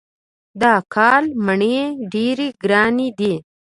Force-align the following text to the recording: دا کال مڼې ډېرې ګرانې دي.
دا 0.61 0.73
کال 0.93 1.23
مڼې 1.45 1.77
ډېرې 2.11 2.47
ګرانې 2.63 3.07
دي. 3.19 3.33